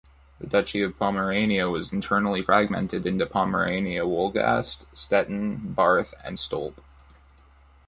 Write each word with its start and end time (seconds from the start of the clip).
The 0.39 0.47
Duchy 0.47 0.81
of 0.81 0.97
Pomerania 0.97 1.69
was 1.69 1.93
internally 1.93 2.41
fragmented 2.41 3.05
into 3.05 3.27
Pomerania-Wolgast, 3.27 4.87
-Stettin, 4.95 5.75
-Barth, 5.75 6.15
and 6.25 6.39
-Stolp. 6.39 6.77